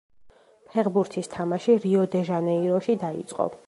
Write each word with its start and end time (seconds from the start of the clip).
ფეხბურთის 0.71 1.31
თამაში 1.35 1.77
რიო-დე-ჟანეიროში 1.87 3.01
დაიწყო. 3.07 3.53